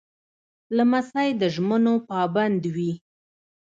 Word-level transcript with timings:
لمسی 0.75 1.29
د 1.41 1.43
ژمنو 1.55 1.93
پابند 2.09 2.61
وي. 2.75 2.91